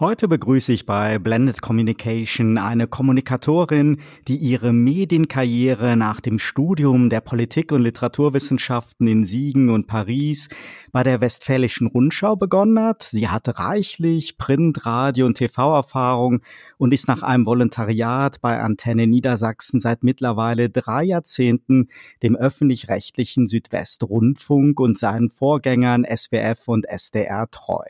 [0.00, 7.20] Heute begrüße ich bei Blended Communication eine Kommunikatorin, die ihre Medienkarriere nach dem Studium der
[7.20, 10.50] Politik- und Literaturwissenschaften in Siegen und Paris
[10.92, 13.02] bei der Westfälischen Rundschau begonnen hat.
[13.02, 16.42] Sie hat reichlich Print-, Radio- und TV-Erfahrung
[16.76, 21.88] und ist nach einem Volontariat bei Antenne Niedersachsen seit mittlerweile drei Jahrzehnten
[22.22, 27.82] dem öffentlich-rechtlichen Südwestrundfunk und seinen Vorgängern SWF und SDR treu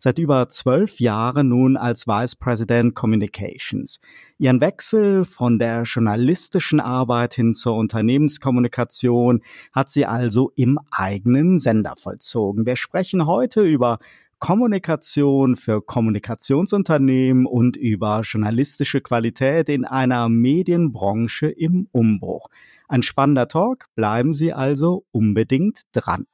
[0.00, 4.00] seit über zwölf Jahren nun als Vice President Communications.
[4.38, 9.42] Ihren Wechsel von der journalistischen Arbeit hin zur Unternehmenskommunikation
[9.72, 12.66] hat sie also im eigenen Sender vollzogen.
[12.66, 13.98] Wir sprechen heute über
[14.40, 22.48] Kommunikation für Kommunikationsunternehmen und über journalistische Qualität in einer Medienbranche im Umbruch.
[22.88, 26.26] Ein spannender Talk, bleiben Sie also unbedingt dran.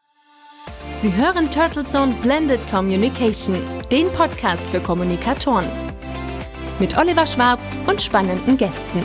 [0.99, 3.55] Sie hören Turtle Zone Blended Communication,
[3.91, 5.67] den Podcast für Kommunikatoren.
[6.79, 9.03] Mit Oliver Schwarz und spannenden Gästen.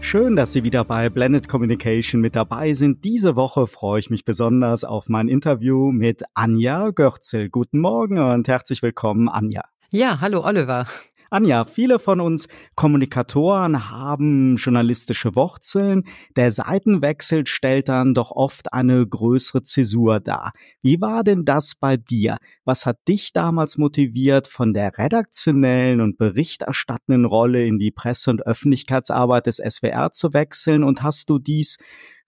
[0.00, 3.04] Schön, dass Sie wieder bei Blended Communication mit dabei sind.
[3.04, 7.50] Diese Woche freue ich mich besonders auf mein Interview mit Anja Görzel.
[7.50, 9.64] Guten Morgen und herzlich willkommen, Anja.
[9.90, 10.86] Ja, hallo Oliver.
[11.32, 16.02] Anja, viele von uns Kommunikatoren haben journalistische Wurzeln.
[16.36, 20.52] Der Seitenwechsel stellt dann doch oft eine größere Zäsur dar.
[20.82, 22.36] Wie war denn das bei dir?
[22.66, 28.46] Was hat dich damals motiviert, von der redaktionellen und berichterstattenden Rolle in die Presse- und
[28.46, 30.84] Öffentlichkeitsarbeit des SWR zu wechseln?
[30.84, 31.78] Und hast du dies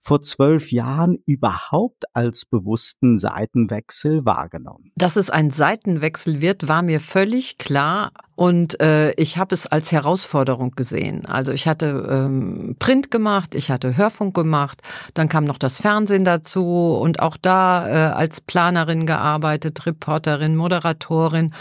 [0.05, 4.91] vor zwölf Jahren überhaupt als bewussten Seitenwechsel wahrgenommen?
[4.95, 9.91] Dass es ein Seitenwechsel wird, war mir völlig klar und äh, ich habe es als
[9.91, 11.25] Herausforderung gesehen.
[11.25, 14.83] Also ich hatte ähm, Print gemacht, ich hatte Hörfunk gemacht,
[15.15, 21.51] dann kam noch das Fernsehen dazu und auch da äh, als Planerin gearbeitet, Reporterin, Moderatorin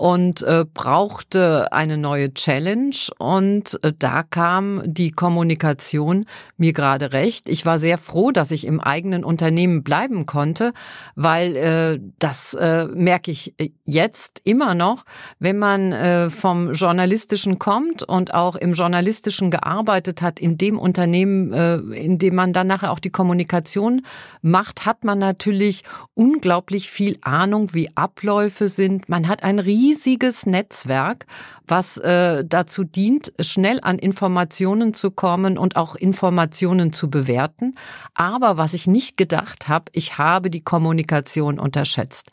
[0.00, 6.24] und äh, brauchte eine neue Challenge und äh, da kam die Kommunikation
[6.56, 7.50] mir gerade recht.
[7.50, 10.72] Ich war sehr froh, dass ich im eigenen Unternehmen bleiben konnte,
[11.16, 13.54] weil äh, das äh, merke ich
[13.84, 15.04] jetzt immer noch,
[15.38, 21.52] wenn man äh, vom journalistischen kommt und auch im journalistischen gearbeitet hat, in dem Unternehmen,
[21.52, 24.00] äh, in dem man dann nachher auch die Kommunikation
[24.40, 25.82] macht, hat man natürlich
[26.14, 29.10] unglaublich viel Ahnung, wie Abläufe sind.
[29.10, 31.26] Man hat ein riesen riesiges Netzwerk,
[31.66, 37.74] was äh, dazu dient, schnell an Informationen zu kommen und auch Informationen zu bewerten.
[38.14, 42.28] Aber was ich nicht gedacht habe, ich habe die Kommunikation unterschätzt.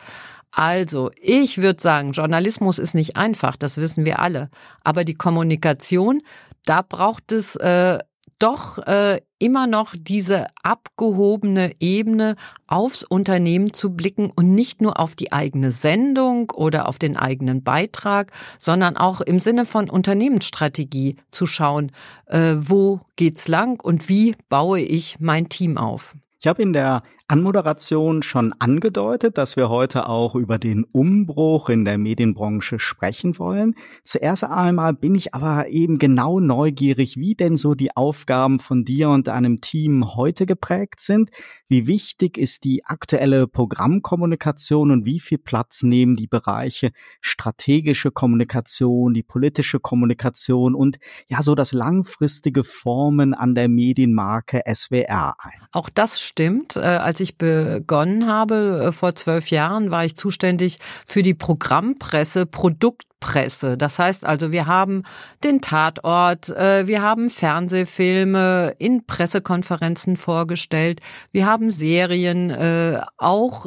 [0.51, 4.49] Also, ich würde sagen, Journalismus ist nicht einfach, das wissen wir alle.
[4.83, 6.21] Aber die Kommunikation,
[6.65, 7.99] da braucht es äh,
[8.39, 12.35] doch äh, immer noch diese abgehobene Ebene
[12.67, 17.63] aufs Unternehmen zu blicken und nicht nur auf die eigene Sendung oder auf den eigenen
[17.63, 21.91] Beitrag, sondern auch im Sinne von Unternehmensstrategie zu schauen,
[22.27, 26.15] äh, wo geht's lang und wie baue ich mein Team auf.
[26.39, 31.83] Ich habe in der Anmoderation schon angedeutet, dass wir heute auch über den Umbruch in
[31.83, 33.75] der Medienbranche sprechen wollen.
[34.05, 39.09] Zuerst einmal bin ich aber eben genau neugierig, wie denn so die Aufgaben von dir
[39.09, 41.31] und deinem Team heute geprägt sind.
[41.67, 49.13] Wie wichtig ist die aktuelle Programmkommunikation und wie viel Platz nehmen die Bereiche strategische Kommunikation,
[49.13, 55.67] die politische Kommunikation und ja so das langfristige Formen an der Medienmarke SWR ein?
[55.73, 56.77] Auch das stimmt.
[56.77, 56.79] Äh,
[57.17, 63.75] als ich begonnen habe äh, vor zwölf Jahren, war ich zuständig für die Programmpresse, Produktpresse.
[63.75, 65.01] Das heißt also, wir haben
[65.43, 71.01] den Tatort, äh, wir haben Fernsehfilme in Pressekonferenzen vorgestellt,
[71.31, 73.65] wir haben Serien äh, auch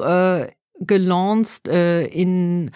[0.78, 2.71] gelauncht in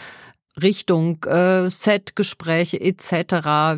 [0.60, 3.12] Richtung Setgespräche etc.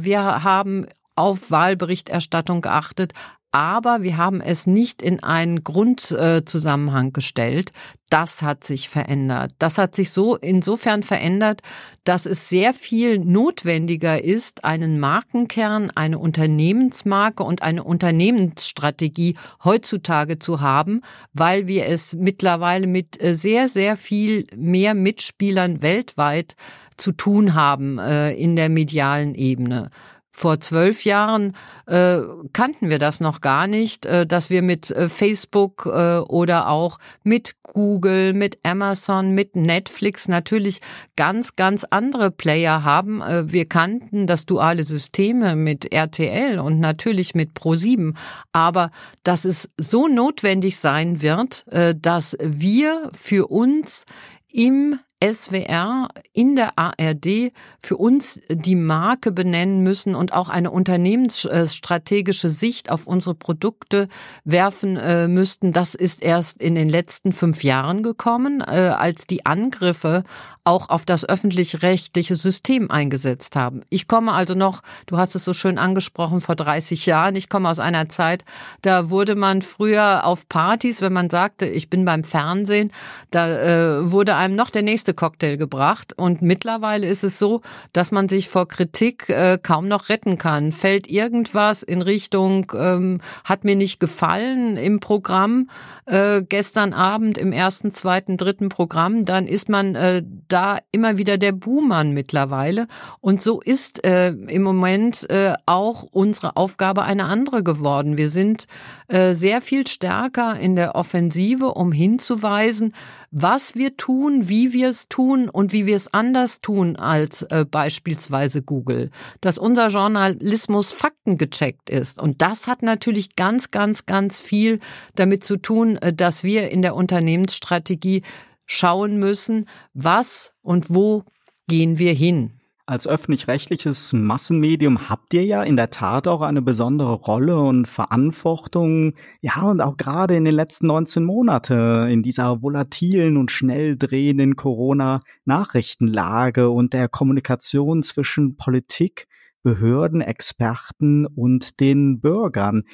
[0.03, 3.13] Wir haben auf Wahlberichterstattung geachtet,
[3.53, 7.73] aber wir haben es nicht in einen Grundzusammenhang gestellt.
[8.11, 9.53] Das hat sich verändert.
[9.59, 11.63] Das hat sich so insofern verändert,
[12.05, 20.61] dass es sehr viel notwendiger ist, einen Markenkern, eine Unternehmensmarke und eine Unternehmensstrategie heutzutage zu
[20.61, 21.01] haben,
[21.33, 26.55] weil wir es mittlerweile mit äh, sehr, sehr viel mehr Mitspielern weltweit
[26.97, 29.91] zu tun haben äh, in der medialen Ebene.
[30.39, 31.55] Vor zwölf Jahren
[31.87, 32.19] äh,
[32.53, 36.99] kannten wir das noch gar nicht, äh, dass wir mit äh, Facebook äh, oder auch
[37.23, 40.83] mit Google, mit Amazon, mit Netflix natürlich
[41.17, 43.23] ganz, ganz andere Player haben.
[43.23, 48.15] Äh, wir kannten das duale Systeme mit RTL und natürlich mit Pro7,
[48.53, 48.91] aber
[49.23, 54.05] dass es so notwendig sein wird, äh, dass wir für uns
[54.53, 62.51] im SWR in der ARD für uns die Marke benennen müssen und auch eine unternehmensstrategische
[62.51, 64.09] Sicht auf unsere Produkte
[64.45, 65.73] werfen äh, müssten.
[65.73, 70.25] Das ist erst in den letzten fünf Jahren gekommen, äh, als die Angriffe
[70.67, 73.83] auch auf das öffentlich-rechtliche System eingesetzt haben.
[73.89, 77.37] Ich komme also noch, du hast es so schön angesprochen, vor 30 Jahren.
[77.37, 78.45] Ich komme aus einer Zeit,
[78.83, 82.93] da wurde man früher auf Partys, wenn man sagte, ich bin beim Fernsehen,
[83.31, 86.15] da äh, wurde einem noch der nächste nächste Cocktail gebracht.
[86.17, 87.61] Und mittlerweile ist es so,
[87.93, 90.73] dass man sich vor Kritik äh, kaum noch retten kann.
[90.73, 95.69] Fällt irgendwas in Richtung, ähm, hat mir nicht gefallen im Programm,
[96.07, 101.39] äh, gestern Abend im ersten, zweiten, dritten Programm, dann ist man äh, da immer wieder
[101.39, 102.89] der Buhmann mittlerweile.
[103.21, 108.19] Und so ist äh, im Moment äh, auch unsere Aufgabe eine andere geworden.
[108.19, 108.67] Wir sind
[109.09, 112.93] äh, sehr viel stärker in der Offensive, um hinzuweisen,
[113.31, 117.65] was wir tun, wie wir es tun und wie wir es anders tun als äh,
[117.65, 119.11] beispielsweise Google.
[119.41, 122.21] Dass unser Journalismus faktengecheckt ist.
[122.21, 124.81] Und das hat natürlich ganz, ganz, ganz viel
[125.15, 128.23] damit zu tun, äh, dass wir in der Unternehmensstrategie
[128.65, 131.23] schauen müssen, was und wo
[131.69, 132.56] gehen wir hin.
[132.89, 139.15] Als öffentlich-rechtliches Massenmedium habt ihr ja in der Tat auch eine besondere Rolle und Verantwortung.
[139.41, 144.55] Ja, und auch gerade in den letzten 19 Monaten in dieser volatilen und schnell drehenden
[144.55, 149.27] Corona-Nachrichtenlage und der Kommunikation zwischen Politik,
[149.65, 152.85] Behörden, Experten und den Bürgern.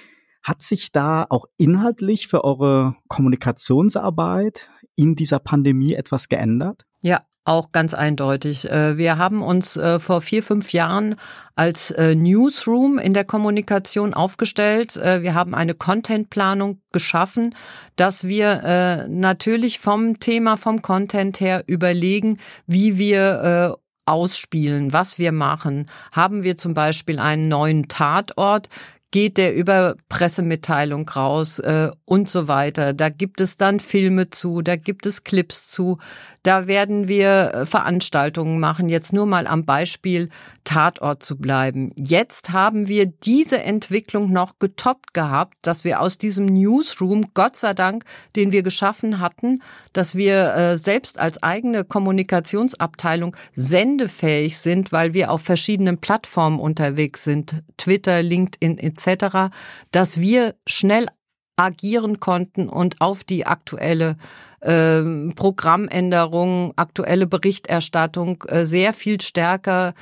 [0.43, 6.87] Hat sich da auch inhaltlich für eure Kommunikationsarbeit in dieser Pandemie etwas geändert?
[7.03, 8.71] Ja, auch ganz eindeutig.
[8.71, 11.17] Äh, wir haben uns äh, vor vier, fünf Jahren
[11.55, 14.97] als äh, Newsroom in der Kommunikation aufgestellt.
[14.97, 17.55] Wir haben eine Contentplanung geschaffen,
[17.97, 25.91] dass wir natürlich vom Thema, vom Content her überlegen, wie wir ausspielen, was wir machen.
[26.11, 28.69] Haben wir zum Beispiel einen neuen Tatort?
[29.13, 32.95] Geht der über Pressemitteilung raus äh, und so weiter.
[32.95, 35.99] Da gibt es dann Filme zu, da gibt es Clips zu,
[36.43, 38.89] da werden wir äh, Veranstaltungen machen.
[38.89, 40.31] Jetzt nur mal am Beispiel
[40.65, 41.93] Tatort zu bleiben.
[41.95, 47.75] Jetzt haben wir diese Entwicklung noch getoppt gehabt, dass wir aus diesem Newsroom, Gott sei
[47.75, 48.05] Dank,
[48.35, 49.63] den wir geschaffen hatten,
[49.93, 57.25] dass wir äh, selbst als eigene Kommunikationsabteilung sendefähig sind, weil wir auf verschiedenen Plattformen unterwegs
[57.25, 59.55] sind, Twitter, LinkedIn etc etc.,
[59.91, 61.09] dass wir schnell
[61.57, 64.17] agieren konnten und auf die aktuelle
[64.61, 65.03] äh,
[65.37, 69.95] Programmänderung, aktuelle Berichterstattung äh, sehr viel stärker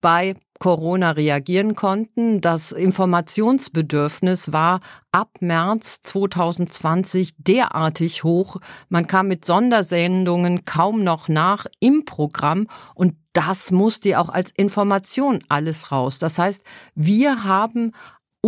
[0.00, 2.40] bei Corona reagieren konnten.
[2.40, 4.80] Das Informationsbedürfnis war
[5.12, 8.56] ab März 2020 derartig hoch.
[8.88, 15.44] Man kam mit Sondersendungen kaum noch nach im Programm und das musste auch als Information
[15.48, 16.18] alles raus.
[16.18, 16.64] Das heißt,
[16.94, 17.92] wir haben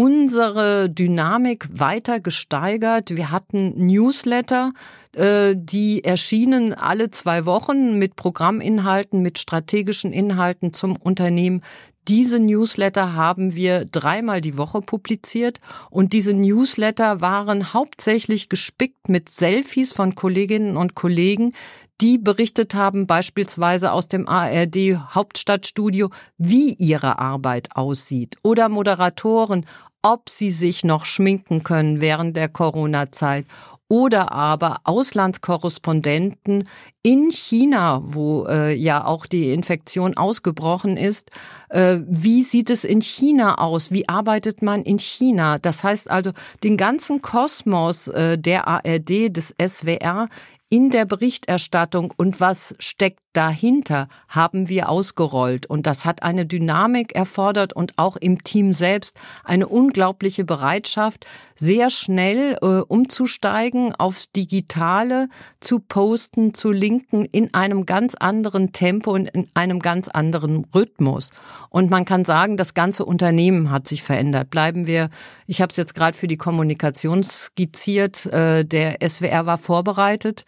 [0.01, 3.15] unsere Dynamik weiter gesteigert.
[3.15, 4.73] Wir hatten Newsletter,
[5.15, 11.61] äh, die erschienen alle zwei Wochen mit Programminhalten, mit strategischen Inhalten zum Unternehmen.
[12.09, 15.61] Diese Newsletter haben wir dreimal die Woche publiziert
[15.91, 21.53] und diese Newsletter waren hauptsächlich gespickt mit Selfies von Kolleginnen und Kollegen,
[22.01, 26.09] die berichtet haben, beispielsweise aus dem ARD Hauptstadtstudio,
[26.39, 28.37] wie ihre Arbeit aussieht.
[28.43, 29.67] Oder Moderatoren,
[30.03, 33.47] ob sie sich noch schminken können während der Corona-Zeit
[33.91, 36.69] oder aber Auslandskorrespondenten
[37.03, 41.33] in China, wo äh, ja auch die Infektion ausgebrochen ist.
[41.71, 43.91] Äh, wie sieht es in China aus?
[43.91, 45.59] Wie arbeitet man in China?
[45.59, 46.31] Das heißt also,
[46.63, 50.29] den ganzen Kosmos äh, der ARD, des SWR
[50.69, 55.67] in der Berichterstattung und was steckt dahinter, haben wir ausgerollt.
[55.67, 61.91] Und das hat eine Dynamik erfordert und auch im Team selbst eine unglaubliche Bereitschaft, sehr
[61.91, 65.29] schnell äh, umzusteigen, aufs Digitale
[65.61, 71.31] zu posten, zu linken in einem ganz anderen Tempo und in einem ganz anderen Rhythmus.
[71.69, 74.51] Und man kann sagen, das ganze Unternehmen hat sich verändert.
[74.51, 75.11] Bleiben wir,
[75.47, 80.45] ich habe es jetzt gerade für die Kommunikation skizziert, äh, der SWR war vorbereitet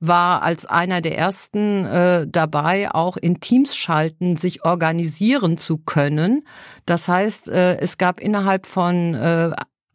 [0.00, 6.46] war als einer der ersten äh, dabei, auch in Teams schalten, sich organisieren zu können.
[6.84, 9.50] Das heißt, äh, es gab innerhalb von äh,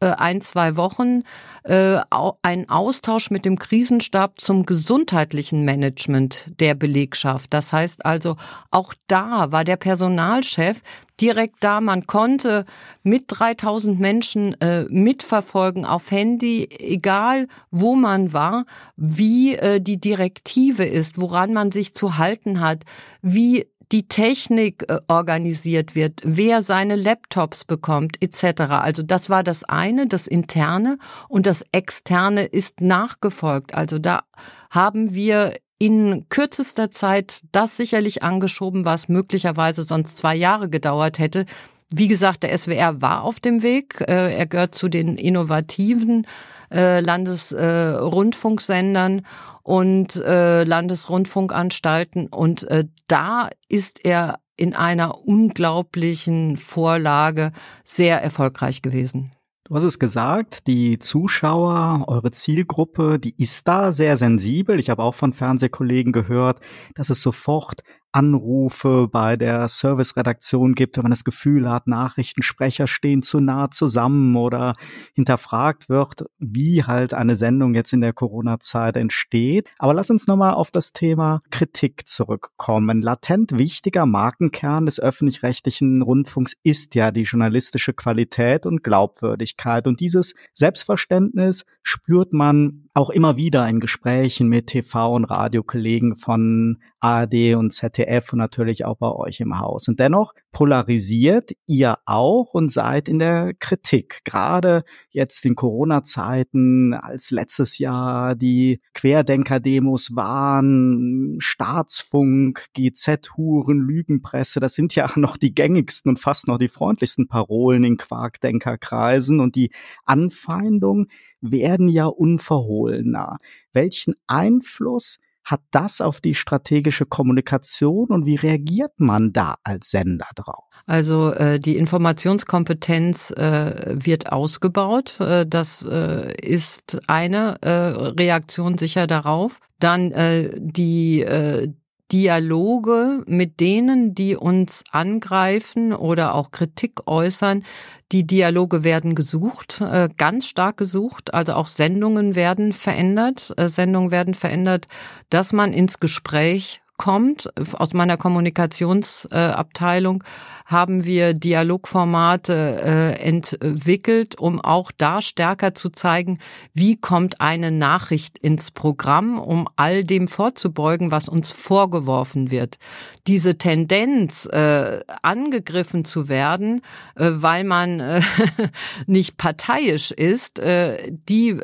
[0.07, 1.23] ein, zwei Wochen
[1.63, 1.99] äh,
[2.41, 7.53] einen Austausch mit dem Krisenstab zum gesundheitlichen Management der Belegschaft.
[7.53, 8.35] Das heißt also,
[8.71, 10.81] auch da war der Personalchef
[11.19, 11.81] direkt da.
[11.81, 12.65] Man konnte
[13.03, 18.65] mit 3000 Menschen äh, mitverfolgen auf Handy, egal wo man war,
[18.97, 22.83] wie äh, die Direktive ist, woran man sich zu halten hat,
[23.21, 28.61] wie die Technik äh, organisiert wird, wer seine Laptops bekommt, etc.
[28.71, 30.97] Also das war das eine, das interne
[31.29, 33.73] und das externe ist nachgefolgt.
[33.73, 34.21] Also da
[34.69, 41.45] haben wir in kürzester Zeit das sicherlich angeschoben, was möglicherweise sonst zwei Jahre gedauert hätte.
[41.93, 43.99] Wie gesagt, der SWR war auf dem Weg.
[44.07, 46.25] Äh, er gehört zu den innovativen
[46.71, 49.23] äh, Landesrundfunksendern
[49.61, 52.27] und äh, Landesrundfunkanstalten.
[52.27, 52.65] Und
[53.07, 57.51] da ist er in einer unglaublichen Vorlage
[57.83, 59.33] sehr erfolgreich gewesen.
[59.71, 64.77] Du hast es gesagt, die Zuschauer, eure Zielgruppe, die ist da sehr sensibel.
[64.79, 66.59] Ich habe auch von Fernsehkollegen gehört,
[66.93, 67.81] dass es sofort
[68.11, 74.35] Anrufe bei der Serviceredaktion gibt, wenn man das Gefühl hat, Nachrichtensprecher stehen zu nah zusammen
[74.35, 74.73] oder
[75.13, 79.69] hinterfragt wird, wie halt eine Sendung jetzt in der Corona-Zeit entsteht.
[79.79, 83.01] Aber lass uns nochmal auf das Thema Kritik zurückkommen.
[83.01, 89.87] Latent wichtiger Markenkern des öffentlich-rechtlichen Rundfunks ist ja die journalistische Qualität und Glaubwürdigkeit.
[89.87, 96.77] Und dieses Selbstverständnis spürt man auch immer wieder in Gesprächen mit TV- und Radiokollegen von
[96.99, 99.87] ARD und ZDF und natürlich auch bei euch im Haus.
[99.87, 104.19] Und dennoch polarisiert ihr auch und seid in der Kritik.
[104.25, 114.95] Gerade jetzt in Corona-Zeiten, als letztes Jahr die Querdenker-Demos waren, Staatsfunk, GZ-Huren, Lügenpresse, das sind
[114.95, 119.71] ja noch die gängigsten und fast noch die freundlichsten Parolen in Quarkdenkerkreisen und die
[120.03, 121.07] Anfeindung
[121.41, 123.37] werden ja unverhohlener.
[123.73, 130.27] Welchen Einfluss hat das auf die strategische Kommunikation und wie reagiert man da als Sender
[130.35, 130.65] drauf?
[130.85, 135.19] Also äh, die Informationskompetenz äh, wird ausgebaut.
[135.19, 139.59] Äh, das äh, ist eine äh, Reaktion sicher darauf.
[139.79, 141.69] Dann äh, die äh,
[142.11, 147.63] Dialoge mit denen, die uns angreifen oder auch Kritik äußern.
[148.11, 151.33] Die Dialoge werden gesucht, äh, ganz stark gesucht.
[151.33, 153.53] Also auch Sendungen werden verändert.
[153.57, 154.87] Äh, Sendungen werden verändert,
[155.29, 157.49] dass man ins Gespräch kommt.
[157.79, 160.23] Aus meiner Kommunikationsabteilung
[160.65, 166.37] haben wir Dialogformate äh, entwickelt, um auch da stärker zu zeigen,
[166.75, 172.77] wie kommt eine Nachricht ins Programm, um all dem vorzubeugen, was uns vorgeworfen wird.
[173.25, 176.81] Diese Tendenz, äh, angegriffen zu werden,
[177.15, 178.21] äh, weil man
[179.07, 181.57] nicht parteiisch ist, die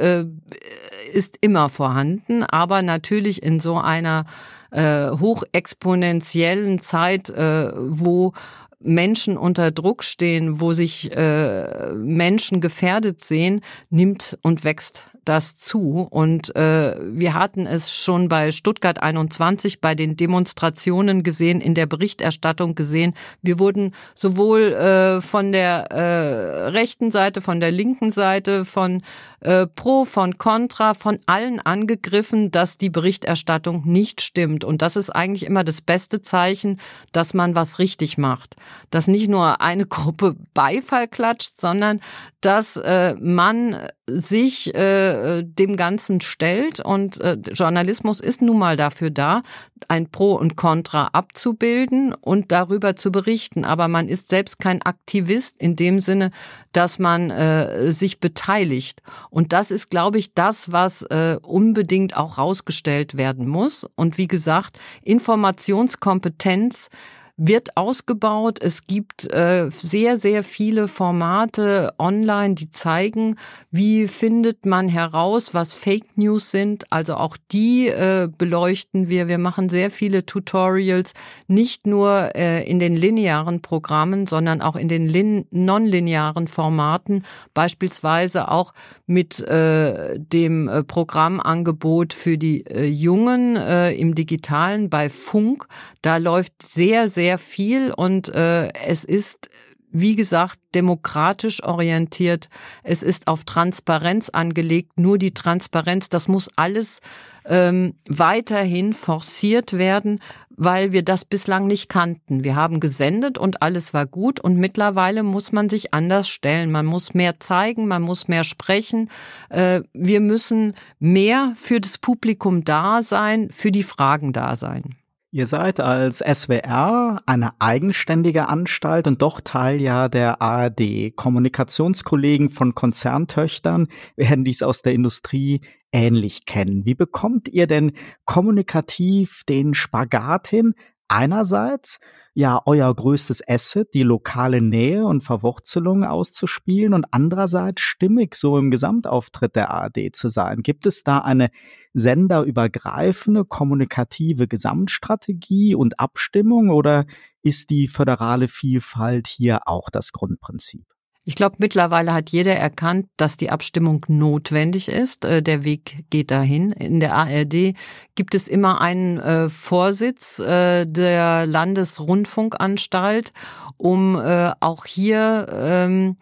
[1.14, 4.26] ist immer vorhanden, aber natürlich in so einer
[4.72, 8.34] äh, hochexponentiellen Zeit, äh, wo
[8.80, 16.08] Menschen unter Druck stehen, wo sich äh, Menschen gefährdet sehen, nimmt und wächst das zu.
[16.10, 21.86] Und äh, wir hatten es schon bei Stuttgart 21 bei den Demonstrationen gesehen, in der
[21.86, 23.14] Berichterstattung gesehen.
[23.42, 29.02] Wir wurden sowohl äh, von der äh, rechten Seite, von der linken Seite, von
[29.42, 34.64] äh, Pro, von Contra, von allen angegriffen, dass die Berichterstattung nicht stimmt.
[34.64, 36.80] Und das ist eigentlich immer das beste Zeichen,
[37.12, 38.56] dass man was richtig macht.
[38.90, 42.00] Dass nicht nur eine Gruppe Beifall klatscht, sondern
[42.42, 43.78] dass äh, man
[44.10, 46.80] sich äh, dem Ganzen stellt.
[46.80, 49.44] Und äh, Journalismus ist nun mal dafür da,
[49.90, 53.66] ein Pro und Contra abzubilden und darüber zu berichten.
[53.66, 56.32] Aber man ist selbst kein Aktivist in dem Sinne,
[56.72, 59.02] dass man äh, sich beteiligt.
[59.30, 63.86] Und das ist, glaube ich, das, was äh, unbedingt auch rausgestellt werden muss.
[63.96, 66.90] Und wie gesagt, Informationskompetenz
[67.38, 68.60] wird ausgebaut.
[68.62, 73.36] Es gibt äh, sehr, sehr viele Formate online, die zeigen,
[73.70, 76.92] wie findet man heraus, was Fake News sind.
[76.92, 79.28] Also auch die äh, beleuchten wir.
[79.28, 81.14] Wir machen sehr viele Tutorials,
[81.48, 88.74] nicht nur äh, in den linearen Programmen, sondern auch in den nonlinearen Formaten, beispielsweise auch
[89.06, 95.68] mit äh, dem äh, Programmangebot für die äh, Jungen äh, im Digitalen bei Funk.
[96.02, 99.50] Da läuft sehr, sehr sehr viel und äh, es ist
[99.90, 102.50] wie gesagt, demokratisch orientiert.
[102.84, 105.00] Es ist auf Transparenz angelegt.
[105.00, 107.00] Nur die Transparenz, das muss alles
[107.46, 110.20] ähm, weiterhin forciert werden,
[110.50, 112.44] weil wir das bislang nicht kannten.
[112.44, 116.70] Wir haben gesendet und alles war gut und mittlerweile muss man sich anders stellen.
[116.70, 119.10] Man muss mehr zeigen, man muss mehr sprechen.
[119.50, 124.98] Äh, wir müssen mehr für das Publikum da sein, für die Fragen da sein.
[125.32, 131.16] Ihr seid als SWR eine eigenständige Anstalt und doch Teil ja der ARD.
[131.18, 135.60] Kommunikationskollegen von Konzerntöchtern werden dies aus der Industrie
[135.92, 136.86] ähnlich kennen.
[136.86, 137.92] Wie bekommt ihr denn
[138.24, 140.76] kommunikativ den Spagat hin?
[141.10, 142.00] Einerseits
[142.38, 148.70] ja euer größtes Asset, die lokale Nähe und Verwurzelung auszuspielen und andererseits stimmig so im
[148.70, 150.62] Gesamtauftritt der ARD zu sein.
[150.62, 151.50] Gibt es da eine
[151.96, 157.06] senderübergreifende kommunikative Gesamtstrategie und Abstimmung oder
[157.42, 160.86] ist die föderale Vielfalt hier auch das Grundprinzip?
[161.28, 165.26] Ich glaube, mittlerweile hat jeder erkannt, dass die Abstimmung notwendig ist.
[165.26, 166.72] Äh, der Weg geht dahin.
[166.72, 167.74] In der ARD
[168.16, 173.34] gibt es immer einen äh, Vorsitz äh, der Landesrundfunkanstalt,
[173.76, 176.16] um auch hier ähm,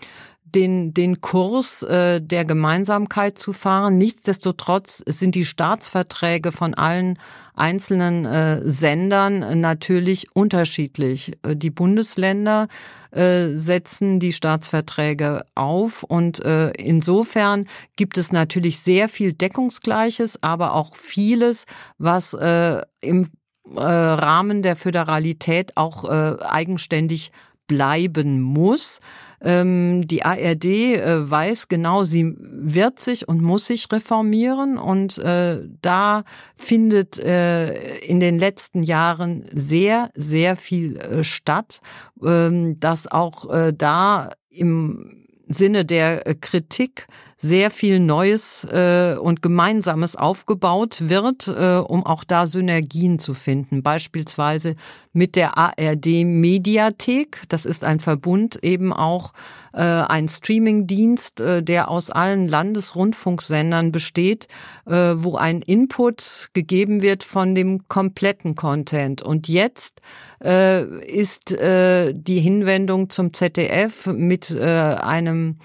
[0.56, 3.98] den, den Kurs äh, der Gemeinsamkeit zu fahren.
[3.98, 7.20] Nichtsdestotrotz sind die Staatsverträge von allen
[7.54, 11.38] einzelnen äh, Sendern natürlich unterschiedlich.
[11.46, 12.68] Die Bundesländer
[13.16, 20.74] äh, setzen die Staatsverträge auf und äh, insofern gibt es natürlich sehr viel Deckungsgleiches, aber
[20.74, 21.66] auch vieles,
[21.98, 23.30] was äh, im
[23.74, 27.32] äh, Rahmen der Föderalität auch äh, eigenständig
[27.68, 29.00] bleiben muss.
[29.46, 35.62] Ähm, die ARD äh, weiß genau, sie wird sich und muss sich reformieren und äh,
[35.84, 36.24] da
[36.56, 41.80] findet äh, in den letzten Jahren sehr, sehr viel äh, statt,
[42.24, 47.06] ähm, dass auch äh, da im Sinne der äh, Kritik
[47.38, 53.84] sehr viel Neues äh, und Gemeinsames aufgebaut wird, äh, um auch da Synergien zu finden.
[53.84, 54.76] Beispielsweise
[55.12, 57.42] mit der ARD Mediathek.
[57.50, 59.34] Das ist ein Verbund eben auch
[59.74, 64.48] äh, ein Streamingdienst, äh, der aus allen Landesrundfunksendern besteht,
[64.86, 69.22] äh, wo ein Input gegeben wird von dem kompletten Content.
[69.22, 70.02] Und jetzt
[70.44, 75.58] äh, ist äh, die Hinwendung zum ZDF mit äh, einem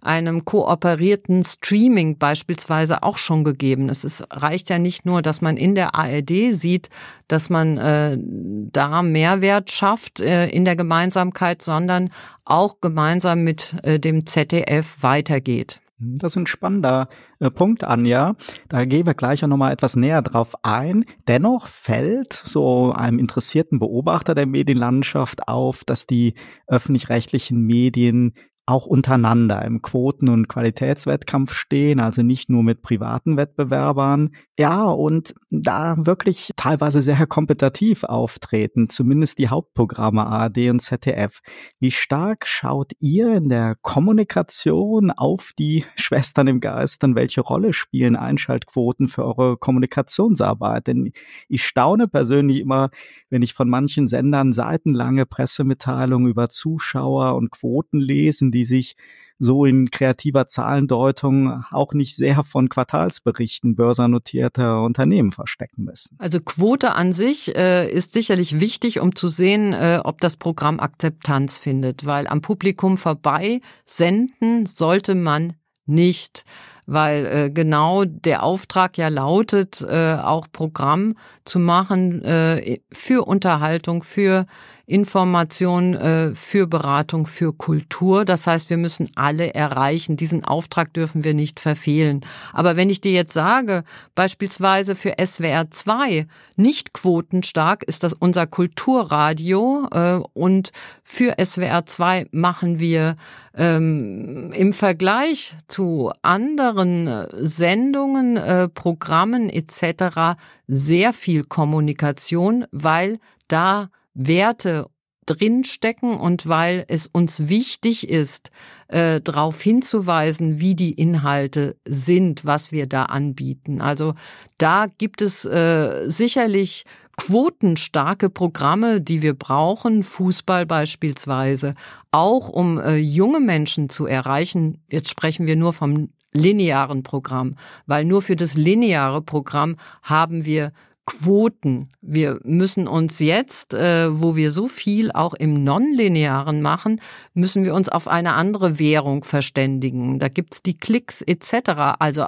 [0.00, 3.88] einem kooperierten Streaming beispielsweise auch schon gegeben.
[3.88, 6.90] Es ist, reicht ja nicht nur, dass man in der ARD sieht,
[7.28, 12.10] dass man äh, da Mehrwert schafft äh, in der Gemeinsamkeit, sondern
[12.44, 15.80] auch gemeinsam mit äh, dem ZDF weitergeht.
[15.98, 17.08] Das ist ein spannender
[17.40, 18.36] äh, Punkt, Anja.
[18.68, 21.06] Da gehen wir gleich auch nochmal etwas näher drauf ein.
[21.26, 26.34] Dennoch fällt so einem interessierten Beobachter der Medienlandschaft auf, dass die
[26.66, 28.34] öffentlich-rechtlichen Medien
[28.66, 34.30] auch untereinander im Quoten- und Qualitätswettkampf stehen, also nicht nur mit privaten Wettbewerbern.
[34.58, 41.38] Ja, und da wirklich teilweise sehr kompetitiv auftreten, zumindest die Hauptprogramme ARD und ZDF.
[41.78, 47.72] Wie stark schaut ihr in der Kommunikation auf die Schwestern im Geist und welche Rolle
[47.72, 50.88] spielen Einschaltquoten für eure Kommunikationsarbeit?
[50.88, 51.12] Denn
[51.48, 52.90] ich staune persönlich immer,
[53.30, 58.96] wenn ich von manchen Sendern seitenlange Pressemitteilungen über Zuschauer und Quoten lesen, die sich
[59.38, 66.16] so in kreativer Zahlendeutung auch nicht sehr von Quartalsberichten börsennotierter Unternehmen verstecken müssen.
[66.18, 70.80] Also Quote an sich äh, ist sicherlich wichtig, um zu sehen, äh, ob das Programm
[70.80, 75.54] Akzeptanz findet, weil am Publikum vorbei senden sollte man
[75.86, 76.44] nicht
[76.86, 84.02] weil äh, genau der Auftrag ja lautet, äh, auch Programm zu machen äh, für Unterhaltung,
[84.02, 84.46] für
[84.86, 88.24] Information äh, für Beratung, für Kultur.
[88.24, 90.16] Das heißt, wir müssen alle erreichen.
[90.16, 92.24] Diesen Auftrag dürfen wir nicht verfehlen.
[92.52, 93.82] Aber wenn ich dir jetzt sage,
[94.14, 100.70] beispielsweise für SWR 2 nicht quotenstark ist das unser Kulturradio äh, und
[101.02, 103.16] für SWR 2 machen wir
[103.56, 110.38] ähm, im Vergleich zu anderen äh, Sendungen, äh, Programmen etc.
[110.66, 114.86] sehr viel Kommunikation, weil da Werte
[115.26, 118.50] drinstecken und weil es uns wichtig ist,
[118.88, 123.80] äh, darauf hinzuweisen, wie die Inhalte sind, was wir da anbieten.
[123.80, 124.14] Also
[124.58, 126.84] da gibt es äh, sicherlich
[127.16, 131.74] quotenstarke Programme, die wir brauchen, Fußball beispielsweise,
[132.10, 134.82] auch um äh, junge Menschen zu erreichen.
[134.90, 140.72] Jetzt sprechen wir nur vom linearen Programm, weil nur für das lineare Programm haben wir
[141.06, 141.88] Quoten.
[142.02, 147.00] Wir müssen uns jetzt, äh, wo wir so viel auch im Nonlinearen machen,
[147.32, 150.18] müssen wir uns auf eine andere Währung verständigen.
[150.18, 151.94] Da gibt's die Klicks etc.
[152.00, 152.26] Also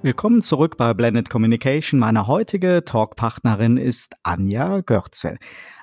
[0.00, 2.00] Willkommen zurück bei Blended Communication.
[2.00, 5.36] Meine heutige Talkpartnerin ist Anja Görzel.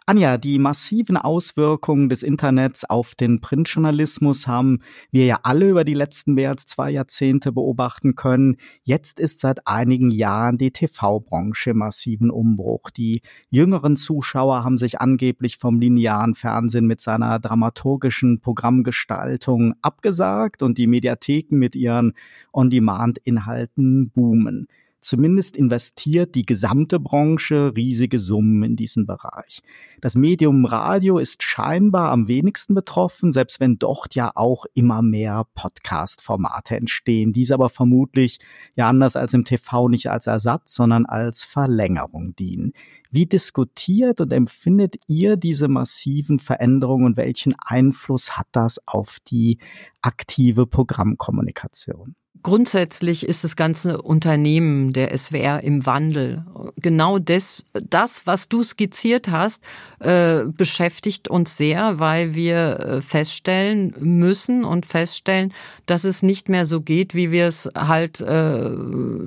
[0.09, 4.79] Anja, die massiven Auswirkungen des Internets auf den Printjournalismus haben
[5.11, 8.55] wir ja alle über die letzten mehr als zwei Jahrzehnte beobachten können.
[8.83, 12.89] Jetzt ist seit einigen Jahren die TV-Branche massiven Umbruch.
[12.89, 20.77] Die jüngeren Zuschauer haben sich angeblich vom linearen Fernsehen mit seiner dramaturgischen Programmgestaltung abgesagt und
[20.77, 22.13] die Mediatheken mit ihren
[22.53, 24.67] On-Demand-Inhalten boomen.
[25.07, 29.61] Zumindest investiert die gesamte Branche riesige Summen in diesen Bereich.
[30.01, 35.45] Das Medium Radio ist scheinbar am wenigsten betroffen, selbst wenn dort ja auch immer mehr
[35.55, 37.31] Podcast-Formate entstehen.
[37.31, 38.39] Dies aber vermutlich
[38.75, 42.73] ja anders als im TV nicht als Ersatz, sondern als Verlängerung dienen.
[43.09, 49.59] Wie diskutiert und empfindet ihr diese massiven Veränderungen und welchen Einfluss hat das auf die
[50.07, 52.15] aktive Programmkommunikation?
[52.43, 56.45] Grundsätzlich ist das ganze Unternehmen der SWR im Wandel.
[56.77, 59.63] Genau das, das was du skizziert hast,
[59.99, 65.53] äh, beschäftigt uns sehr, weil wir äh, feststellen müssen und feststellen,
[65.87, 68.69] dass es nicht mehr so geht, wie wir es halt äh,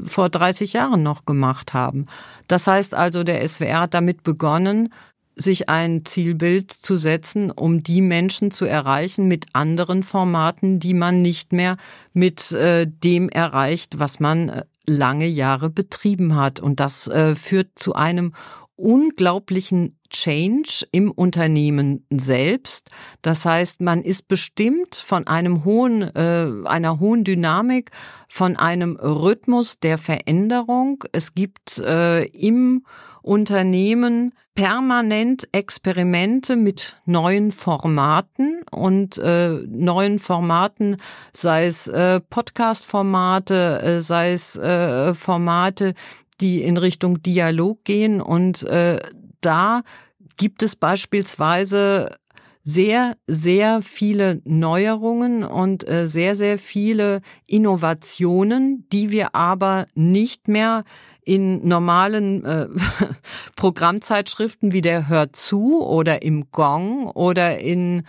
[0.04, 2.06] vor 30 Jahren noch gemacht haben.
[2.48, 4.92] Das heißt also, der SWR hat damit begonnen,
[5.40, 11.22] sich ein Zielbild zu setzen, um die Menschen zu erreichen mit anderen Formaten, die man
[11.22, 11.76] nicht mehr
[12.12, 16.60] mit äh, dem erreicht, was man äh, lange Jahre betrieben hat.
[16.60, 18.32] Und das äh, führt zu einem
[18.76, 22.90] unglaublichen Change im Unternehmen selbst.
[23.22, 27.90] Das heißt, man ist bestimmt von einem hohen, äh, einer hohen Dynamik,
[28.28, 31.04] von einem Rhythmus der Veränderung.
[31.12, 32.84] Es gibt äh, im
[33.22, 40.96] Unternehmen permanent Experimente mit neuen Formaten und äh, neuen Formaten,
[41.32, 45.94] sei es äh, Podcast-Formate, äh, sei es äh, Formate,
[46.40, 48.20] die in Richtung Dialog gehen.
[48.20, 48.98] Und äh,
[49.40, 49.82] da
[50.36, 52.10] gibt es beispielsweise
[52.62, 60.84] sehr, sehr viele Neuerungen und äh, sehr, sehr viele Innovationen, die wir aber nicht mehr
[61.24, 62.68] in normalen äh,
[63.56, 68.04] Programmzeitschriften wie der Hör zu oder im Gong oder in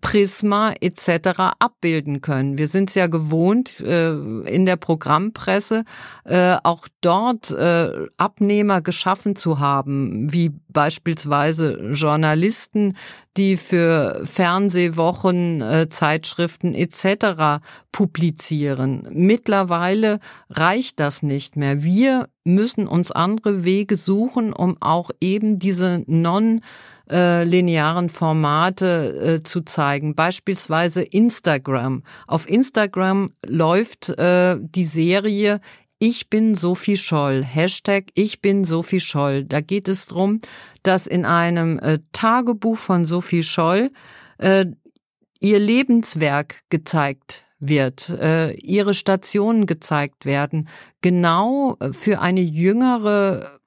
[0.00, 1.54] Prisma etc.
[1.58, 2.58] abbilden können.
[2.58, 5.84] Wir sind es ja gewohnt, äh, in der Programmpresse
[6.24, 12.96] äh, auch dort äh, Abnehmer geschaffen zu haben, wie beispielsweise Journalisten,
[13.36, 17.62] die für Fernsehwochen, Zeitschriften etc.
[17.92, 19.08] publizieren.
[19.12, 20.18] Mittlerweile
[20.50, 21.84] reicht das nicht mehr.
[21.84, 26.62] Wir müssen uns andere Wege suchen, um auch eben diese non
[27.10, 30.14] äh, linearen Formate äh, zu zeigen.
[30.14, 32.02] Beispielsweise Instagram.
[32.26, 35.60] Auf Instagram läuft äh, die Serie
[36.00, 37.42] ich bin Sophie Scholl.
[37.42, 39.44] Hashtag Ich bin Sophie Scholl.
[39.44, 40.40] Da geht es drum,
[40.84, 43.90] dass in einem äh, Tagebuch von Sophie Scholl
[44.38, 44.66] äh,
[45.40, 50.68] ihr Lebenswerk gezeigt wird, äh, ihre Stationen gezeigt werden,
[51.00, 53.58] genau für eine jüngere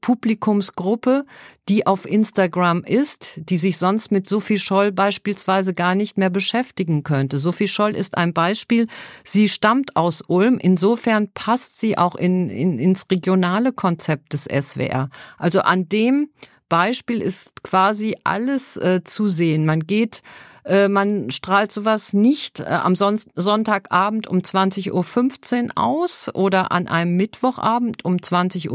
[0.00, 1.24] Publikumsgruppe,
[1.68, 7.02] die auf Instagram ist, die sich sonst mit Sophie Scholl beispielsweise gar nicht mehr beschäftigen
[7.02, 7.38] könnte.
[7.38, 8.86] Sophie Scholl ist ein Beispiel.
[9.24, 10.58] Sie stammt aus Ulm.
[10.58, 15.08] Insofern passt sie auch in, in, ins regionale Konzept des SWR.
[15.38, 16.30] Also an dem
[16.68, 19.66] Beispiel ist quasi alles äh, zu sehen.
[19.66, 20.22] Man geht
[20.66, 26.88] äh, man strahlt sowas nicht äh, am Son Sonntagabend um 20.15 Uhr aus oder an
[26.88, 28.70] einem Mittwochabend um 20.15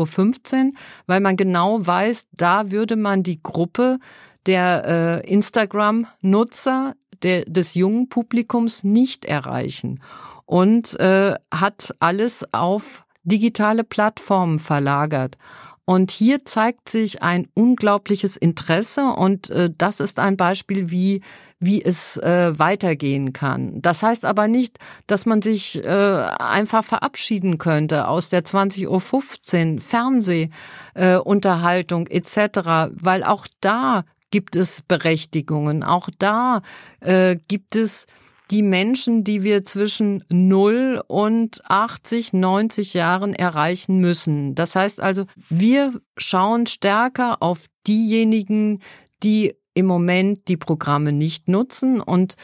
[0.68, 0.72] Uhr,
[1.08, 4.00] weil man genau weiß, da würde man die Gruppe
[4.46, 10.02] der äh, Instagram-Nutzer des jungen Publikums nicht erreichen
[10.48, 15.38] und hat alles auf digitale Plattformen verlagert.
[15.86, 21.22] Und hier zeigt sich ein unglaubliches Interesse und äh, das ist ein Beispiel, wie
[21.64, 23.80] wie es äh, weitergehen kann.
[23.82, 29.80] Das heißt aber nicht, dass man sich äh, einfach verabschieden könnte aus der 20.15 Uhr
[29.80, 36.64] Fernsehunterhaltung äh, etc., weil auch da gibt es Berechtigungen, auch da
[37.00, 38.08] äh, gibt es
[38.52, 44.56] die Menschen, die wir zwischen 0 und 80, 90 Jahren erreichen müssen.
[44.56, 48.82] Das heißt also, wir schauen stärker auf diejenigen,
[49.24, 52.36] die im Moment die Programme nicht nutzen und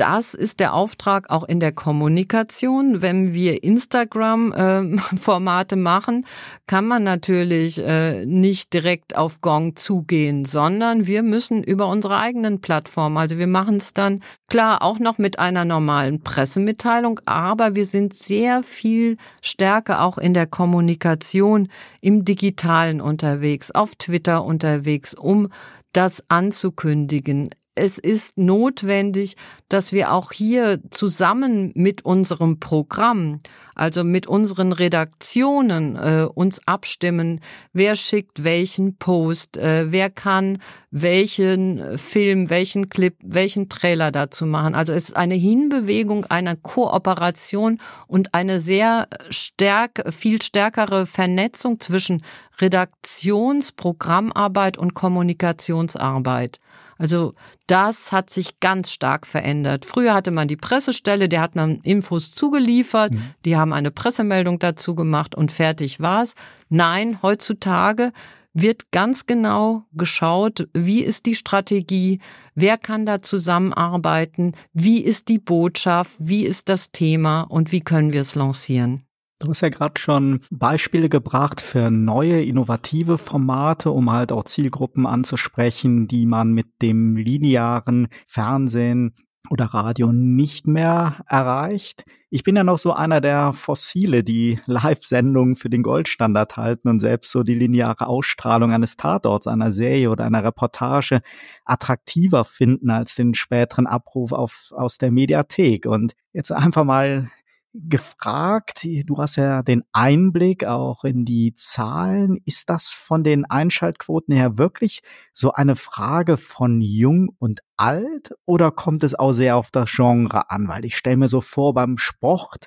[0.00, 3.02] das ist der Auftrag auch in der Kommunikation.
[3.02, 6.24] Wenn wir Instagram-Formate äh, machen,
[6.66, 12.62] kann man natürlich äh, nicht direkt auf Gong zugehen, sondern wir müssen über unsere eigenen
[12.62, 13.18] Plattformen.
[13.18, 18.14] Also wir machen es dann klar auch noch mit einer normalen Pressemitteilung, aber wir sind
[18.14, 21.68] sehr viel stärker auch in der Kommunikation
[22.00, 25.50] im Digitalen unterwegs, auf Twitter unterwegs, um
[25.92, 27.50] das anzukündigen.
[27.76, 29.36] Es ist notwendig,
[29.68, 33.38] dass wir auch hier zusammen mit unserem Programm,
[33.76, 37.40] also mit unseren Redaktionen, äh, uns abstimmen,
[37.72, 40.58] wer schickt welchen Post, äh, wer kann
[40.90, 44.74] welchen Film, welchen Clip, welchen Trailer dazu machen.
[44.74, 52.24] Also es ist eine Hinbewegung einer Kooperation und eine sehr stärk, viel stärkere Vernetzung zwischen
[52.60, 56.58] Redaktionsprogrammarbeit und Kommunikationsarbeit.
[57.00, 57.32] Also
[57.66, 59.86] das hat sich ganz stark verändert.
[59.86, 63.22] Früher hatte man die Pressestelle, der hat man Infos zugeliefert, mhm.
[63.46, 66.34] die haben eine Pressemeldung dazu gemacht und fertig war's.
[66.68, 68.12] Nein, heutzutage
[68.52, 72.20] wird ganz genau geschaut, wie ist die Strategie,
[72.54, 78.12] wer kann da zusammenarbeiten, wie ist die Botschaft, wie ist das Thema und wie können
[78.12, 79.06] wir es lancieren.
[79.40, 85.06] Du hast ja gerade schon Beispiele gebracht für neue, innovative Formate, um halt auch Zielgruppen
[85.06, 89.14] anzusprechen, die man mit dem linearen Fernsehen
[89.48, 92.04] oder Radio nicht mehr erreicht.
[92.28, 97.00] Ich bin ja noch so einer der Fossile, die Live-Sendungen für den Goldstandard halten und
[97.00, 101.22] selbst so die lineare Ausstrahlung eines Tatorts, einer Serie oder einer Reportage
[101.64, 105.86] attraktiver finden als den späteren Abruf auf, aus der Mediathek.
[105.86, 107.30] Und jetzt einfach mal
[107.72, 108.86] gefragt.
[109.06, 112.38] Du hast ja den Einblick auch in die Zahlen.
[112.44, 115.00] Ist das von den Einschaltquoten her wirklich
[115.32, 120.50] so eine Frage von jung und alt oder kommt es auch sehr auf das Genre
[120.50, 120.68] an?
[120.68, 122.66] Weil ich stelle mir so vor, beim Sport,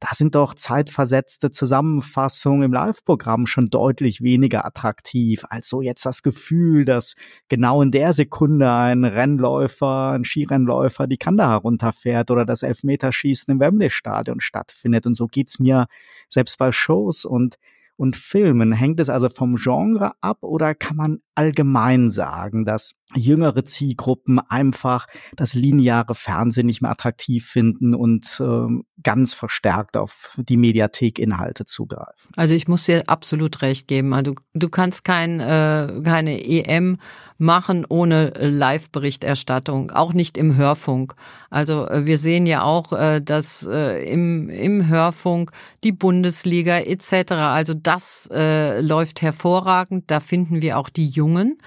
[0.00, 6.22] da sind doch zeitversetzte Zusammenfassungen im Live-Programm schon deutlich weniger attraktiv als so jetzt das
[6.22, 7.14] Gefühl, dass
[7.48, 13.60] genau in der Sekunde ein Rennläufer, ein Skirennläufer die Kanda herunterfährt oder das Elfmeterschießen im
[13.60, 15.06] Wembley-Stadion stattfindet.
[15.06, 15.86] Und so geht's mir
[16.28, 17.58] selbst bei Shows und
[17.98, 18.72] und Filmen?
[18.72, 25.06] Hängt es also vom Genre ab oder kann man allgemein sagen, dass jüngere Zielgruppen einfach
[25.36, 32.32] das lineare Fernsehen nicht mehr attraktiv finden und ähm, ganz verstärkt auf die Mediathek-Inhalte zugreifen.
[32.36, 34.12] Also ich muss dir absolut recht geben.
[34.12, 36.98] Also du, du kannst kein, äh, keine EM
[37.38, 41.14] machen ohne Live-Berichterstattung, auch nicht im Hörfunk.
[41.50, 45.52] Also äh, wir sehen ja auch, äh, dass äh, im, im Hörfunk
[45.84, 50.10] die Bundesliga etc., also das äh, läuft hervorragend.
[50.10, 51.58] Da finden wir auch die Jungen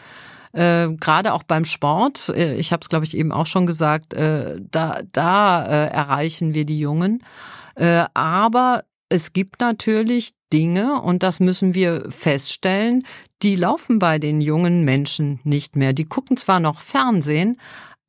[0.53, 4.13] äh, gerade auch beim Sport, äh, ich habe es glaube ich eben auch schon gesagt,
[4.13, 7.23] äh, da, da äh, erreichen wir die Jungen.
[7.75, 13.05] Äh, aber es gibt natürlich Dinge, und das müssen wir feststellen,
[13.41, 15.93] die laufen bei den jungen Menschen nicht mehr.
[15.93, 17.60] Die gucken zwar noch Fernsehen,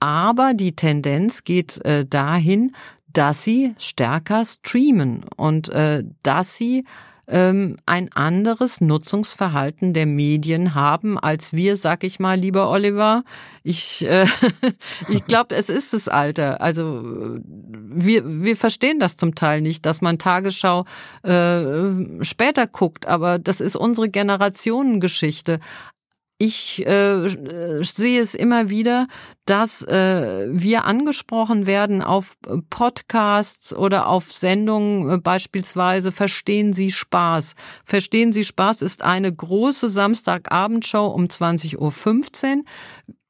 [0.01, 2.72] aber die Tendenz geht äh, dahin,
[3.12, 6.85] dass sie stärker streamen und äh, dass sie
[7.33, 13.25] ähm, ein anderes Nutzungsverhalten der Medien haben als wir, sag ich mal, lieber Oliver.
[13.62, 14.27] Ich, äh,
[15.09, 16.61] ich glaube, es ist das Alter.
[16.61, 17.03] Also
[17.45, 20.85] wir, wir verstehen das zum Teil nicht, dass man Tagesschau
[21.23, 25.59] äh, später guckt, aber das ist unsere Generationengeschichte
[26.42, 27.28] ich äh,
[27.85, 29.07] sehe es immer wieder,
[29.44, 32.37] dass äh, wir angesprochen werden auf
[32.68, 37.55] Podcasts oder auf Sendungen, äh, beispielsweise Verstehen Sie Spaß.
[37.85, 41.76] Verstehen Sie Spaß ist eine große Samstagabendshow um 20.15
[42.57, 42.64] Uhr.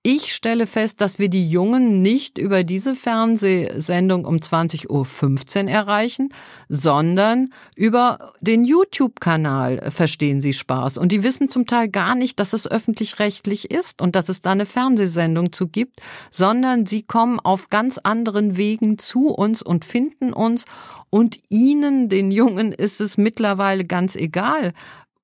[0.05, 6.31] Ich stelle fest, dass wir die Jungen nicht über diese Fernsehsendung um 20.15 Uhr erreichen,
[6.69, 10.99] sondern über den YouTube-Kanal verstehen sie Spaß.
[10.99, 14.51] Und die wissen zum Teil gar nicht, dass es öffentlich-rechtlich ist und dass es da
[14.51, 16.01] eine Fernsehsendung zu gibt,
[16.33, 20.65] sondern sie kommen auf ganz anderen Wegen zu uns und finden uns.
[21.11, 24.73] Und ihnen, den Jungen, ist es mittlerweile ganz egal,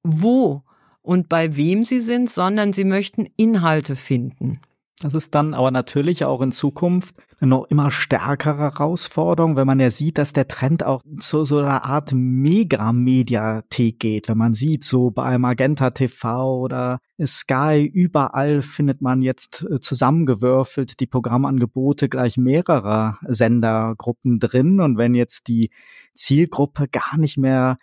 [0.05, 0.63] wo
[1.03, 4.61] und bei wem sie sind, sondern sie möchten Inhalte finden.
[5.01, 9.79] Das ist dann aber natürlich auch in Zukunft eine noch immer stärkere Herausforderung, wenn man
[9.79, 14.29] ja sieht, dass der Trend auch zu so einer Art Mega-Mediathek geht.
[14.29, 20.99] Wenn man sieht, so bei Magenta TV oder Sky, überall findet man jetzt äh, zusammengewürfelt
[20.99, 24.81] die Programmangebote gleich mehrerer Sendergruppen drin.
[24.81, 25.71] Und wenn jetzt die
[26.15, 27.79] Zielgruppe gar nicht mehr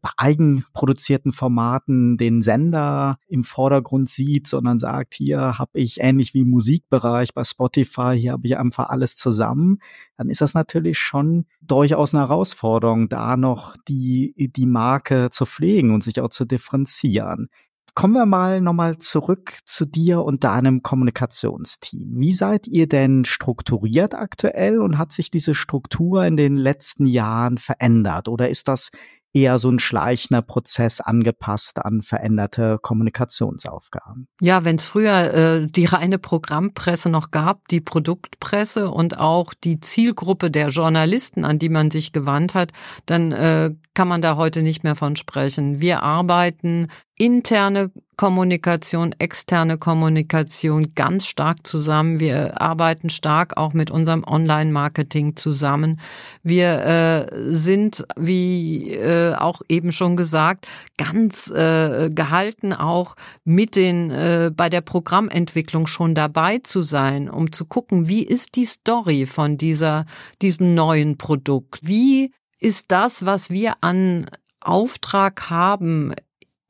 [0.00, 6.40] bei eigenproduzierten Formaten den Sender im Vordergrund sieht, sondern sagt, hier habe ich ähnlich wie
[6.40, 9.78] im Musikbereich bei Spotify, hier habe ich einfach alles zusammen,
[10.16, 15.92] dann ist das natürlich schon durchaus eine Herausforderung, da noch die, die Marke zu pflegen
[15.92, 17.48] und sich auch zu differenzieren.
[17.96, 22.20] Kommen wir mal nochmal zurück zu dir und deinem Kommunikationsteam.
[22.20, 27.56] Wie seid ihr denn strukturiert aktuell und hat sich diese Struktur in den letzten Jahren
[27.56, 28.28] verändert?
[28.28, 28.90] Oder ist das
[29.36, 34.28] eher so ein schleichender Prozess angepasst an veränderte Kommunikationsaufgaben.
[34.40, 39.78] Ja, wenn es früher äh, die reine Programmpresse noch gab, die Produktpresse und auch die
[39.78, 42.72] Zielgruppe der Journalisten, an die man sich gewandt hat,
[43.04, 45.80] dann äh, kann man da heute nicht mehr von sprechen.
[45.80, 52.18] Wir arbeiten interne Kommunikation, externe Kommunikation ganz stark zusammen.
[52.18, 56.00] Wir arbeiten stark auch mit unserem Online-Marketing zusammen.
[56.42, 64.10] Wir äh, sind, wie äh, auch eben schon gesagt, ganz äh, gehalten, auch mit den
[64.10, 69.26] äh, bei der Programmentwicklung schon dabei zu sein, um zu gucken, wie ist die Story
[69.26, 70.06] von dieser
[70.40, 71.80] diesem neuen Produkt?
[71.82, 74.26] Wie ist das, was wir an
[74.60, 76.14] Auftrag haben,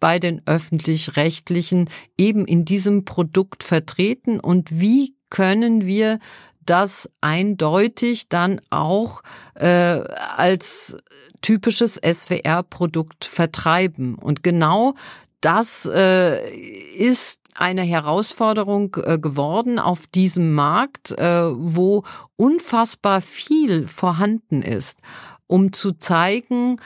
[0.01, 6.19] bei den öffentlich-rechtlichen eben in diesem Produkt vertreten und wie können wir
[6.67, 9.23] das eindeutig dann auch
[9.55, 10.01] äh,
[10.37, 10.97] als
[11.41, 14.17] typisches SWR-Produkt vertreiben.
[14.17, 14.95] Und genau
[15.41, 16.51] das äh,
[16.97, 22.03] ist eine Herausforderung äh, geworden auf diesem Markt, äh, wo
[22.37, 24.99] unfassbar viel vorhanden ist,
[25.47, 26.77] um zu zeigen,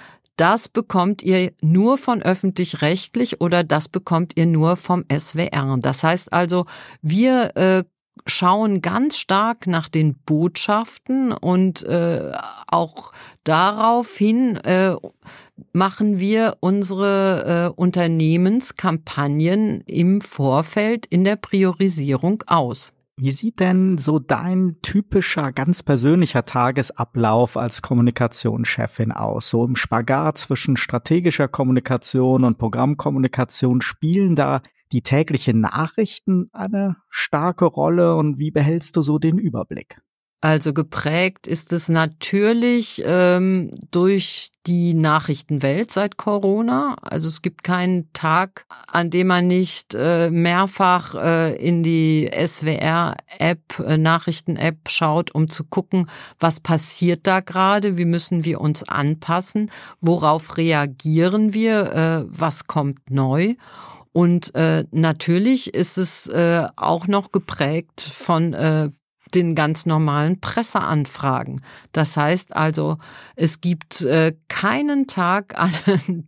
[0.41, 5.77] das bekommt ihr nur von öffentlich-rechtlich oder das bekommt ihr nur vom SWR.
[5.81, 6.65] Das heißt also,
[7.03, 7.85] wir äh,
[8.25, 12.33] schauen ganz stark nach den Botschaften und äh,
[12.69, 13.13] auch
[13.45, 14.97] daraufhin äh,
[15.73, 22.95] machen wir unsere äh, Unternehmenskampagnen im Vorfeld in der Priorisierung aus.
[23.23, 29.51] Wie sieht denn so dein typischer, ganz persönlicher Tagesablauf als Kommunikationschefin aus?
[29.51, 37.67] So im Spagat zwischen strategischer Kommunikation und Programmkommunikation spielen da die täglichen Nachrichten eine starke
[37.67, 40.01] Rolle und wie behältst du so den Überblick?
[40.43, 46.97] Also geprägt ist es natürlich ähm, durch die Nachrichtenwelt seit Corona.
[47.03, 53.81] Also es gibt keinen Tag, an dem man nicht äh, mehrfach äh, in die SWR-App,
[53.81, 59.71] äh, Nachrichten-App schaut, um zu gucken, was passiert da gerade, wie müssen wir uns anpassen,
[60.01, 63.57] worauf reagieren wir, äh, was kommt neu.
[64.13, 68.91] Und äh, natürlich ist es äh, auch noch geprägt von äh,
[69.35, 71.63] den ganz normalen Presseanfragen.
[71.93, 72.99] Das heißt also,
[73.37, 75.71] es gibt äh, keinen Tag, an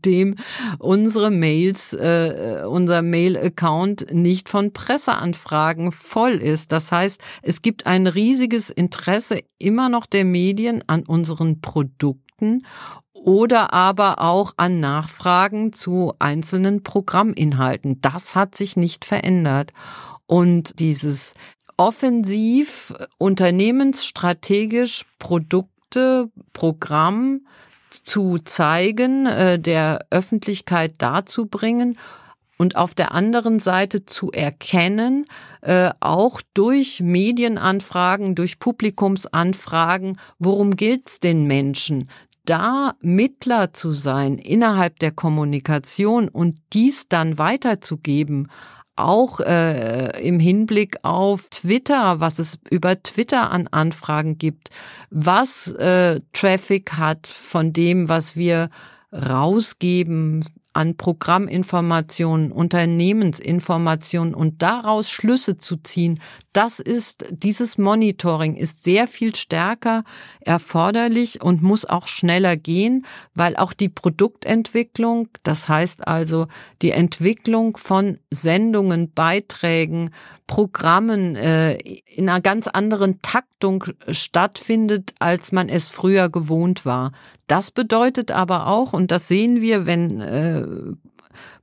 [0.04, 0.36] dem
[0.78, 6.72] unsere Mails, äh, unser Mail-Account nicht von Presseanfragen voll ist.
[6.72, 12.62] Das heißt, es gibt ein riesiges Interesse immer noch der Medien an unseren Produkten
[13.12, 18.00] oder aber auch an Nachfragen zu einzelnen Programminhalten.
[18.00, 19.72] Das hat sich nicht verändert.
[20.26, 21.34] Und dieses
[21.76, 27.42] offensiv unternehmensstrategisch Produkte, Programm
[27.90, 31.98] zu zeigen, äh, der Öffentlichkeit darzubringen
[32.58, 35.26] und auf der anderen Seite zu erkennen,
[35.62, 42.08] äh, auch durch Medienanfragen, durch Publikumsanfragen, worum geht's den Menschen?
[42.44, 48.48] Da Mittler zu sein innerhalb der Kommunikation und dies dann weiterzugeben,
[48.96, 54.70] auch äh, im Hinblick auf Twitter, was es über Twitter an Anfragen gibt,
[55.10, 58.68] was äh, Traffic hat von dem, was wir
[59.12, 66.18] rausgeben an Programminformationen, Unternehmensinformationen und daraus Schlüsse zu ziehen,
[66.52, 70.04] das ist, dieses Monitoring ist sehr viel stärker
[70.40, 76.46] erforderlich und muss auch schneller gehen, weil auch die Produktentwicklung, das heißt also
[76.82, 80.10] die Entwicklung von Sendungen, Beiträgen,
[80.52, 87.12] Programmen äh, in einer ganz anderen Taktung stattfindet, als man es früher gewohnt war.
[87.46, 90.66] Das bedeutet aber auch, und das sehen wir, wenn äh,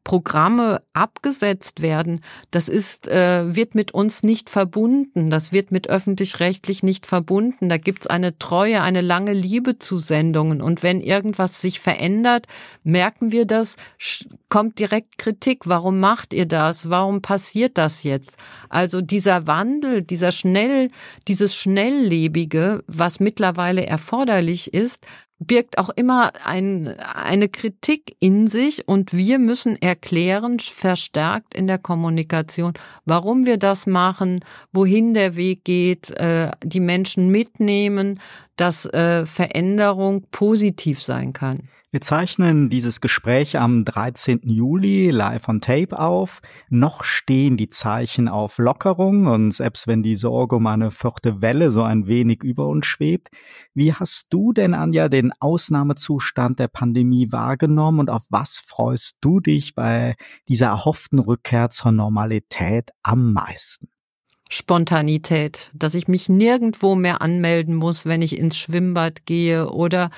[0.03, 2.21] Programme abgesetzt werden,
[2.51, 7.69] das ist, äh, wird mit uns nicht verbunden, das wird mit öffentlich-rechtlich nicht verbunden.
[7.69, 10.61] Da gibt's eine Treue, eine lange Liebe zu Sendungen.
[10.61, 12.47] Und wenn irgendwas sich verändert,
[12.83, 13.75] merken wir das,
[14.49, 15.67] kommt direkt Kritik.
[15.67, 16.89] Warum macht ihr das?
[16.89, 18.37] Warum passiert das jetzt?
[18.69, 20.89] Also dieser Wandel, dieser schnell,
[21.27, 25.05] dieses Schnelllebige, was mittlerweile erforderlich ist,
[25.39, 31.77] birgt auch immer ein, eine Kritik in sich und wir müssen erklären, verstärkt in der
[31.77, 32.73] Kommunikation,
[33.05, 38.19] warum wir das machen, wohin der Weg geht, äh, die Menschen mitnehmen,
[38.57, 41.69] dass äh, Veränderung positiv sein kann.
[41.91, 44.41] Wir zeichnen dieses Gespräch am 13.
[44.43, 46.39] Juli live on Tape auf.
[46.69, 51.71] Noch stehen die Zeichen auf Lockerung und selbst wenn die Sorge um eine vierte Welle
[51.71, 53.29] so ein wenig über uns schwebt,
[53.73, 59.39] wie hast du denn, Anja, den Ausnahmezustand der Pandemie wahrgenommen und auf was freust du
[59.39, 60.13] dich bei
[60.47, 63.89] dieser erhofften Rückkehr zur Normalität am meisten?
[64.49, 70.09] Spontanität, dass ich mich nirgendwo mehr anmelden muss, wenn ich ins Schwimmbad gehe oder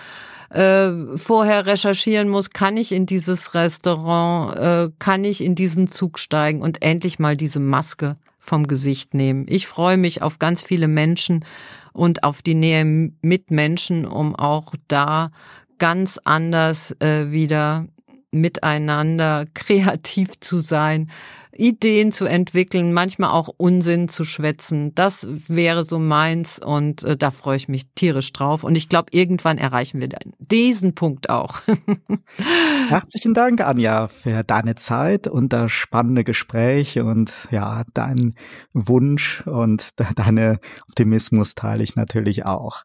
[0.50, 6.18] äh, vorher recherchieren muss, kann ich in dieses Restaurant, äh, kann ich in diesen Zug
[6.18, 9.46] steigen und endlich mal diese Maske vom Gesicht nehmen.
[9.50, 11.46] Ich freue mich auf ganz viele Menschen
[11.92, 12.86] und auf die Nähe
[13.22, 15.32] mit Menschen, um auch da
[15.78, 17.88] ganz anders äh, wieder
[18.32, 21.12] miteinander kreativ zu sein,
[21.54, 24.96] Ideen zu entwickeln, manchmal auch Unsinn zu schwätzen.
[24.96, 28.64] Das wäre so meins und äh, da freue ich mich tierisch drauf.
[28.64, 30.10] Und ich glaube, irgendwann erreichen wir
[30.40, 31.62] diesen Punkt auch.
[32.88, 38.34] Herzlichen Dank, Anja, für deine Zeit und das spannende Gespräch und ja, deinen
[38.74, 42.84] Wunsch und deine Optimismus teile ich natürlich auch.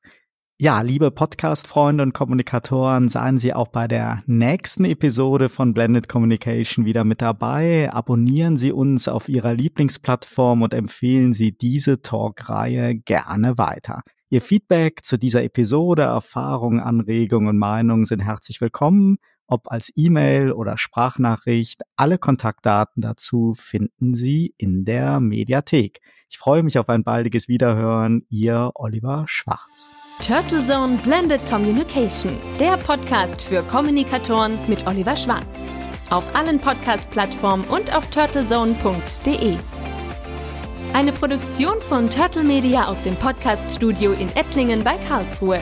[0.58, 6.86] Ja, liebe Podcast-Freunde und Kommunikatoren, seien Sie auch bei der nächsten Episode von Blended Communication
[6.86, 7.92] wieder mit dabei.
[7.92, 14.00] Abonnieren Sie uns auf Ihrer Lieblingsplattform und empfehlen Sie diese Talkreihe gerne weiter.
[14.30, 20.52] Ihr Feedback zu dieser Episode, Erfahrungen, Anregungen und Meinungen sind herzlich willkommen, ob als E-Mail
[20.52, 21.82] oder Sprachnachricht.
[21.96, 26.00] Alle Kontaktdaten dazu finden Sie in der Mediathek.
[26.28, 28.26] Ich freue mich auf ein baldiges Wiederhören.
[28.28, 29.94] Ihr Oliver Schwarz.
[30.20, 35.46] Turtle Zone Blended Communication, der Podcast für Kommunikatoren mit Oliver Schwarz.
[36.10, 39.56] Auf allen Podcast-Plattformen und auf turtlezone.de.
[40.92, 45.60] Eine Produktion von Turtle Media aus dem Podcast-Studio in Ettlingen bei Karlsruhe.